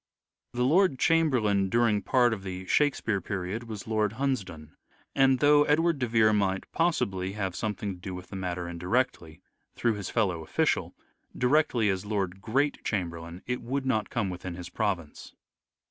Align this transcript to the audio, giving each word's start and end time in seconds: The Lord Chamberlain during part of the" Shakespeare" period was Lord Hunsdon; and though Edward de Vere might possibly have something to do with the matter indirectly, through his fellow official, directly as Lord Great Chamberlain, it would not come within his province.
The 0.53 0.63
Lord 0.63 0.97
Chamberlain 0.97 1.69
during 1.69 2.01
part 2.01 2.33
of 2.33 2.41
the" 2.41 2.65
Shakespeare" 2.65 3.21
period 3.21 3.65
was 3.65 3.85
Lord 3.85 4.13
Hunsdon; 4.13 4.71
and 5.13 5.37
though 5.37 5.63
Edward 5.65 5.99
de 5.99 6.07
Vere 6.07 6.33
might 6.33 6.65
possibly 6.71 7.33
have 7.33 7.55
something 7.55 7.93
to 7.93 7.99
do 7.99 8.15
with 8.15 8.29
the 8.29 8.35
matter 8.35 8.67
indirectly, 8.67 9.43
through 9.75 9.93
his 9.93 10.09
fellow 10.09 10.43
official, 10.43 10.95
directly 11.37 11.87
as 11.89 12.03
Lord 12.03 12.41
Great 12.41 12.83
Chamberlain, 12.83 13.43
it 13.45 13.61
would 13.61 13.85
not 13.85 14.09
come 14.09 14.31
within 14.31 14.55
his 14.55 14.69
province. 14.71 15.35